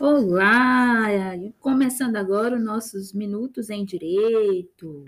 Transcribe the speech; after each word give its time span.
Olá! 0.00 1.06
Começando 1.60 2.16
agora 2.16 2.56
os 2.56 2.64
nossos 2.64 3.12
Minutos 3.12 3.70
em 3.70 3.84
Direito. 3.84 5.04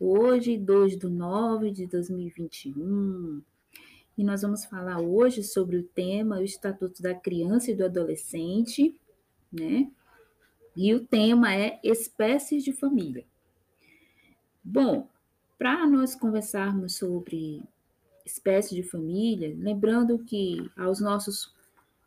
Hoje, 0.00 0.56
2 0.56 0.96
de 0.96 1.06
9 1.06 1.70
de 1.70 1.86
2021. 1.86 3.42
E 4.16 4.24
nós 4.24 4.40
vamos 4.40 4.64
falar 4.64 4.98
hoje 4.98 5.42
sobre 5.44 5.76
o 5.76 5.82
tema 5.82 6.38
o 6.38 6.42
Estatuto 6.42 7.02
da 7.02 7.14
Criança 7.14 7.70
e 7.70 7.74
do 7.74 7.84
Adolescente, 7.84 8.98
né? 9.52 9.90
E 10.74 10.94
o 10.94 11.04
tema 11.04 11.54
é 11.54 11.78
espécies 11.84 12.64
de 12.64 12.72
família. 12.72 13.26
Bom, 14.64 15.06
para 15.58 15.86
nós 15.86 16.14
conversarmos 16.14 16.96
sobre 16.96 17.62
espécies 18.24 18.74
de 18.74 18.82
família, 18.82 19.54
lembrando 19.54 20.18
que 20.18 20.70
aos 20.78 20.98
nossos 20.98 21.54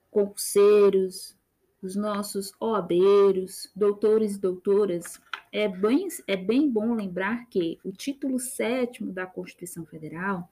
concurseiros, 0.10 1.40
os 1.82 1.96
nossos 1.96 2.54
OABeiros, 2.60 3.70
doutores 3.76 4.36
e 4.36 4.40
doutoras, 4.40 5.20
é 5.52 5.68
bem, 5.68 6.08
é 6.28 6.38
bem 6.38 6.70
bom 6.70 6.94
lembrar 6.94 7.50
que 7.50 7.80
o 7.84 7.92
título 7.92 8.40
7 8.40 9.04
da 9.06 9.26
Constituição 9.26 9.86
Federal 9.86 10.50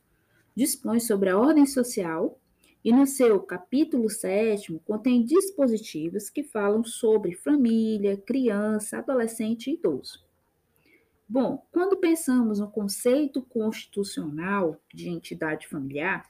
dispõe 0.56 1.00
sobre 1.00 1.30
a 1.30 1.38
ordem 1.38 1.66
social 1.66 2.38
e 2.84 2.92
no 2.92 3.06
seu 3.06 3.40
capítulo 3.42 4.10
7 4.10 4.80
contém 4.86 5.24
dispositivos 5.24 6.30
que 6.30 6.44
falam 6.44 6.84
sobre 6.84 7.36
família, 7.36 8.18
criança, 8.18 8.98
adolescente 8.98 9.70
e 9.70 9.76
idoso. 9.76 10.24
Bom, 11.28 11.64
quando 11.72 11.98
pensamos 11.98 12.60
no 12.60 12.72
conceito 12.72 13.42
constitucional 13.44 14.78
de 14.92 15.10
entidade 15.10 15.68
familiar, 15.68 16.30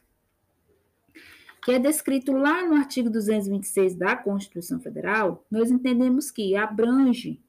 que 1.64 1.72
é 1.72 1.80
descrito 1.80 2.32
lá 2.32 2.66
no 2.66 2.76
artigo 2.76 3.10
226 3.10 3.96
da 3.96 4.16
Constituição 4.16 4.80
Federal, 4.80 5.46
nós 5.50 5.72
entendemos 5.72 6.32
que 6.32 6.56
abrange 6.56 7.42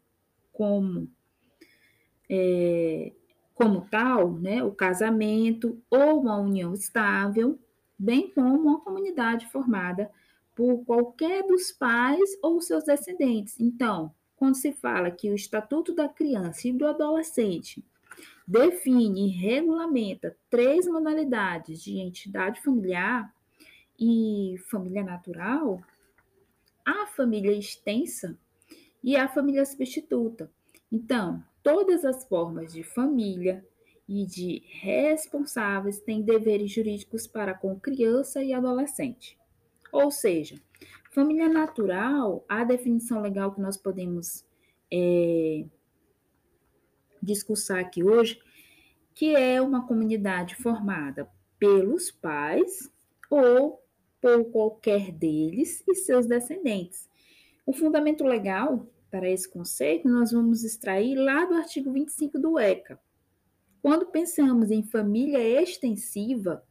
como, 0.53 1.09
é, 2.29 3.12
como 3.55 3.87
tal 3.91 4.33
né, 4.33 4.62
o 4.62 4.73
casamento 4.73 5.81
ou 5.89 6.21
uma 6.21 6.39
união 6.39 6.75
estável, 6.75 7.59
bem 7.99 8.31
como 8.31 8.55
uma 8.55 8.81
comunidade 8.81 9.47
formada 9.47 10.11
por 10.55 10.84
qualquer 10.84 11.47
dos 11.47 11.73
pais 11.73 12.31
ou 12.43 12.61
seus 12.61 12.84
descendentes. 12.84 13.59
Então, 13.59 14.12
quando 14.37 14.56
se 14.56 14.73
fala 14.73 15.11
que 15.11 15.31
o 15.31 15.34
Estatuto 15.34 15.95
da 15.95 16.09
Criança 16.09 16.67
e 16.67 16.73
do 16.73 16.87
Adolescente 16.87 17.84
define 18.47 19.27
e 19.27 19.31
regulamenta 19.31 20.37
três 20.51 20.87
modalidades 20.87 21.83
de 21.83 21.99
entidade 21.99 22.61
familiar, 22.61 23.33
e 24.01 24.56
família 24.70 25.05
natural, 25.05 25.83
a 26.84 27.06
família 27.09 27.53
extensa 27.53 28.39
e 29.05 29.15
a 29.15 29.29
família 29.29 29.65
substituta. 29.67 30.51
Então, 30.91 31.45
todas 31.62 32.05
as 32.05 32.25
formas 32.25 32.73
de 32.73 32.83
família 32.83 33.65
e 34.09 34.27
de 34.27 34.62
responsáveis 34.81 36.01
têm 36.01 36.23
deveres 36.23 36.73
jurídicos 36.73 37.27
para 37.27 37.55
com 37.55 37.78
criança 37.78 38.43
e 38.43 38.53
adolescente. 38.53 39.39
Ou 39.93 40.11
seja, 40.11 40.61
família 41.12 41.48
natural, 41.48 42.45
a 42.48 42.65
definição 42.65 43.21
legal 43.21 43.53
que 43.53 43.61
nós 43.61 43.77
podemos 43.77 44.45
é, 44.91 45.65
discursar 47.23 47.78
aqui 47.78 48.03
hoje, 48.03 48.41
que 49.15 49.37
é 49.37 49.61
uma 49.61 49.87
comunidade 49.87 50.56
formada 50.56 51.28
pelos 51.59 52.11
pais 52.11 52.91
ou 53.28 53.81
por 54.21 54.45
qualquer 54.51 55.11
deles 55.13 55.83
e 55.89 55.95
seus 55.95 56.27
descendentes. 56.27 57.09
O 57.65 57.73
fundamento 57.73 58.25
legal 58.25 58.87
para 59.11 59.29
esse 59.29 59.49
conceito 59.49 60.09
nós 60.09 60.33
vamos 60.33 60.62
extrair 60.65 61.17
lá 61.17 61.45
do 61.45 61.55
artigo 61.55 61.93
25 61.93 62.39
do 62.39 62.59
ECA. 62.59 63.01
Quando 63.83 64.06
pensamos 64.06 64.71
em 64.71 64.83
família 64.83 65.39
extensiva, 65.62 66.62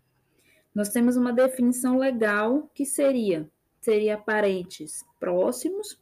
nós 0.73 0.89
temos 0.89 1.17
uma 1.17 1.33
definição 1.33 1.97
legal 1.97 2.69
que 2.73 2.85
seria 2.85 3.49
seria 3.81 4.17
parentes 4.17 5.05
próximos 5.19 5.99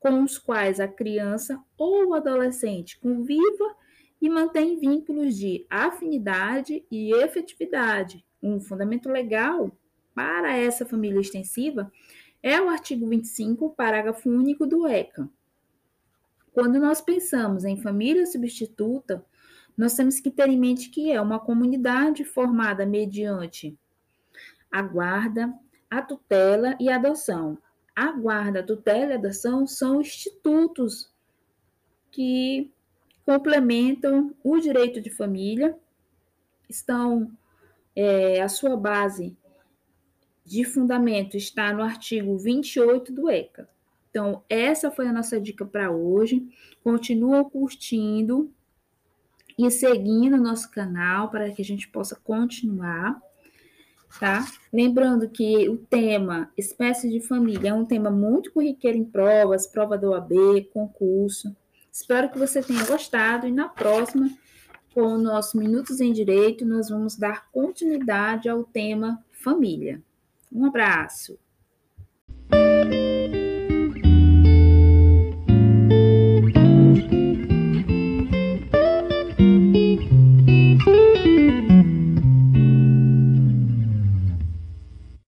com 0.00 0.22
os 0.22 0.38
quais 0.38 0.80
a 0.80 0.88
criança 0.88 1.62
ou 1.76 2.08
o 2.08 2.14
adolescente 2.14 2.98
conviva 2.98 3.76
e 4.20 4.28
mantém 4.28 4.78
vínculos 4.78 5.36
de 5.36 5.66
afinidade 5.68 6.84
e 6.90 7.12
efetividade. 7.14 8.24
Um 8.42 8.60
fundamento 8.60 9.08
legal 9.08 9.70
para 10.18 10.56
essa 10.56 10.84
família 10.84 11.20
extensiva 11.20 11.92
é 12.42 12.60
o 12.60 12.68
artigo 12.68 13.06
25, 13.06 13.70
parágrafo 13.70 14.28
único 14.28 14.66
do 14.66 14.84
ECA. 14.84 15.30
Quando 16.52 16.80
nós 16.80 17.00
pensamos 17.00 17.64
em 17.64 17.80
família 17.80 18.26
substituta, 18.26 19.24
nós 19.76 19.94
temos 19.94 20.18
que 20.18 20.28
ter 20.28 20.48
em 20.48 20.58
mente 20.58 20.90
que 20.90 21.12
é 21.12 21.20
uma 21.20 21.38
comunidade 21.38 22.24
formada 22.24 22.84
mediante 22.84 23.78
a 24.68 24.82
guarda, 24.82 25.54
a 25.88 26.02
tutela 26.02 26.76
e 26.80 26.90
a 26.90 26.96
adoção. 26.96 27.56
A 27.94 28.10
guarda, 28.10 28.58
a 28.58 28.64
tutela 28.64 29.10
e 29.10 29.12
a 29.12 29.18
adoção 29.18 29.68
são 29.68 30.00
institutos 30.00 31.08
que 32.10 32.72
complementam 33.24 34.34
o 34.42 34.58
direito 34.58 35.00
de 35.00 35.10
família, 35.10 35.78
estão 36.68 37.30
é, 37.94 38.42
a 38.42 38.48
sua 38.48 38.76
base 38.76 39.36
de 40.48 40.64
fundamento 40.64 41.36
está 41.36 41.74
no 41.74 41.82
artigo 41.82 42.38
28 42.38 43.12
do 43.12 43.28
ECA. 43.28 43.68
Então, 44.08 44.42
essa 44.48 44.90
foi 44.90 45.06
a 45.06 45.12
nossa 45.12 45.38
dica 45.38 45.66
para 45.66 45.90
hoje. 45.90 46.42
Continua 46.82 47.44
curtindo 47.44 48.50
e 49.58 49.70
seguindo 49.70 50.36
o 50.36 50.42
nosso 50.42 50.70
canal 50.70 51.30
para 51.30 51.50
que 51.50 51.60
a 51.60 51.64
gente 51.64 51.86
possa 51.88 52.16
continuar, 52.16 53.20
tá? 54.18 54.46
Lembrando 54.72 55.28
que 55.28 55.68
o 55.68 55.76
tema 55.76 56.50
espécie 56.56 57.10
de 57.10 57.20
família 57.20 57.68
é 57.68 57.74
um 57.74 57.84
tema 57.84 58.10
muito 58.10 58.50
corriqueiro 58.50 58.96
em 58.96 59.04
provas, 59.04 59.66
prova 59.66 59.98
do 59.98 60.12
OAB, 60.12 60.64
concurso. 60.72 61.54
Espero 61.92 62.30
que 62.30 62.38
você 62.38 62.62
tenha 62.62 62.86
gostado 62.86 63.46
e 63.46 63.52
na 63.52 63.68
próxima, 63.68 64.30
com 64.94 65.02
o 65.02 65.18
nosso 65.18 65.58
Minutos 65.58 66.00
em 66.00 66.10
Direito, 66.10 66.64
nós 66.64 66.88
vamos 66.88 67.16
dar 67.16 67.50
continuidade 67.50 68.48
ao 68.48 68.64
tema 68.64 69.22
família. 69.30 70.02
Um 70.52 70.66
abraço. 70.66 71.38